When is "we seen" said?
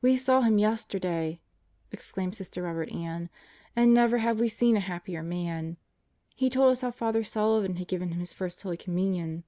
4.38-4.76